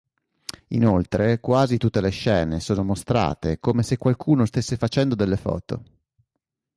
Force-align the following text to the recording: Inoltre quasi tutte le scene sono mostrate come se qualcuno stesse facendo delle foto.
Inoltre 0.69 1.39
quasi 1.39 1.77
tutte 1.77 2.01
le 2.01 2.09
scene 2.09 2.59
sono 2.59 2.83
mostrate 2.83 3.59
come 3.59 3.83
se 3.83 3.97
qualcuno 3.97 4.47
stesse 4.47 4.75
facendo 4.75 5.13
delle 5.13 5.37
foto. 5.37 5.83